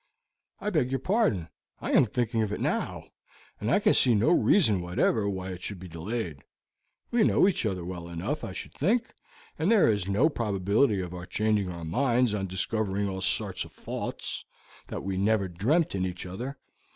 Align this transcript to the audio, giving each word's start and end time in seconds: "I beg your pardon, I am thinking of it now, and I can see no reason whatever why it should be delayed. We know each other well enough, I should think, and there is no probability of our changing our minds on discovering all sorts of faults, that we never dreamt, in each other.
"I 0.59 0.71
beg 0.71 0.89
your 0.89 0.99
pardon, 0.99 1.49
I 1.79 1.91
am 1.91 2.07
thinking 2.07 2.41
of 2.41 2.51
it 2.51 2.59
now, 2.59 3.09
and 3.59 3.69
I 3.69 3.77
can 3.79 3.93
see 3.93 4.15
no 4.15 4.31
reason 4.31 4.81
whatever 4.81 5.29
why 5.29 5.49
it 5.49 5.61
should 5.61 5.77
be 5.77 5.87
delayed. 5.87 6.43
We 7.11 7.23
know 7.23 7.47
each 7.47 7.67
other 7.67 7.85
well 7.85 8.07
enough, 8.09 8.43
I 8.43 8.51
should 8.51 8.73
think, 8.73 9.13
and 9.59 9.71
there 9.71 9.87
is 9.87 10.07
no 10.07 10.27
probability 10.27 11.01
of 11.01 11.13
our 11.13 11.27
changing 11.27 11.69
our 11.69 11.85
minds 11.85 12.33
on 12.33 12.47
discovering 12.47 13.07
all 13.07 13.21
sorts 13.21 13.63
of 13.63 13.73
faults, 13.73 14.43
that 14.87 15.03
we 15.03 15.17
never 15.17 15.47
dreamt, 15.47 15.93
in 15.93 16.03
each 16.07 16.25
other. 16.25 16.57